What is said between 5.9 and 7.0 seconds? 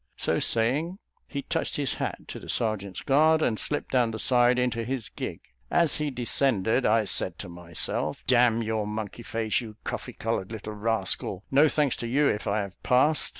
he descended,